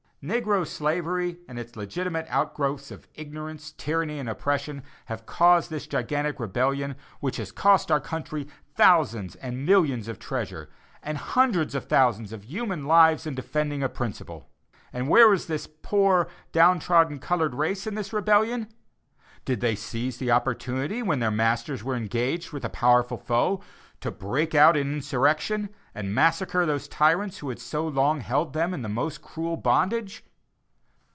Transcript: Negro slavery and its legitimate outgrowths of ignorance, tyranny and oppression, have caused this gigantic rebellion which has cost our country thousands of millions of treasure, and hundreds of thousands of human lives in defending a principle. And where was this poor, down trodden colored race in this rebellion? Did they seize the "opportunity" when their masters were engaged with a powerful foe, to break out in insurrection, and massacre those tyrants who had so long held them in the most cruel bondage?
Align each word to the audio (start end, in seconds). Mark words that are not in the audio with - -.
Negro 0.23 0.67
slavery 0.67 1.37
and 1.49 1.57
its 1.57 1.75
legitimate 1.75 2.27
outgrowths 2.29 2.91
of 2.91 3.07
ignorance, 3.15 3.71
tyranny 3.75 4.19
and 4.19 4.29
oppression, 4.29 4.83
have 5.05 5.25
caused 5.25 5.71
this 5.71 5.87
gigantic 5.87 6.39
rebellion 6.39 6.95
which 7.21 7.37
has 7.37 7.51
cost 7.51 7.89
our 7.89 7.99
country 7.99 8.47
thousands 8.75 9.33
of 9.37 9.53
millions 9.55 10.07
of 10.07 10.19
treasure, 10.19 10.69
and 11.01 11.17
hundreds 11.17 11.73
of 11.73 11.85
thousands 11.85 12.31
of 12.31 12.43
human 12.45 12.85
lives 12.85 13.25
in 13.25 13.33
defending 13.33 13.81
a 13.81 13.89
principle. 13.89 14.47
And 14.93 15.09
where 15.09 15.27
was 15.27 15.47
this 15.47 15.65
poor, 15.81 16.27
down 16.51 16.77
trodden 16.77 17.17
colored 17.17 17.55
race 17.55 17.87
in 17.87 17.95
this 17.95 18.13
rebellion? 18.13 18.67
Did 19.43 19.59
they 19.59 19.73
seize 19.75 20.17
the 20.19 20.29
"opportunity" 20.29 21.01
when 21.01 21.17
their 21.17 21.31
masters 21.31 21.83
were 21.83 21.95
engaged 21.95 22.51
with 22.51 22.63
a 22.63 22.69
powerful 22.69 23.17
foe, 23.17 23.63
to 24.01 24.09
break 24.11 24.55
out 24.55 24.75
in 24.75 24.93
insurrection, 24.93 25.69
and 25.93 26.13
massacre 26.15 26.65
those 26.65 26.87
tyrants 26.87 27.37
who 27.39 27.49
had 27.49 27.59
so 27.59 27.87
long 27.87 28.21
held 28.21 28.53
them 28.53 28.73
in 28.73 28.81
the 28.81 28.89
most 28.89 29.21
cruel 29.21 29.57
bondage? 29.57 30.23